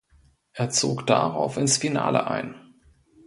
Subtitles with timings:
[0.53, 2.55] Er zog darauf ins Finale ein.